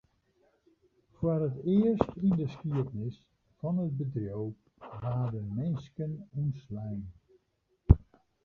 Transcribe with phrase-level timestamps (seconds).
[1.17, 3.15] Foar it earst yn 'e skiednis
[3.57, 4.47] fan it bedriuw
[5.01, 7.01] waarden minsken ûntslein.